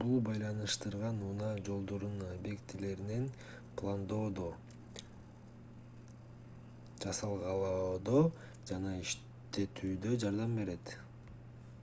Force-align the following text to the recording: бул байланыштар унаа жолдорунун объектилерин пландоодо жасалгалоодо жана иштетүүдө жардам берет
бул 0.00 0.16
байланыштар 0.24 0.94
унаа 1.06 1.52
жолдорунун 1.68 2.32
объектилерин 2.32 3.22
пландоодо 3.80 4.48
жасалгалоодо 7.06 8.20
жана 8.72 8.92
иштетүүдө 9.06 10.12
жардам 10.26 10.54
берет 10.62 10.94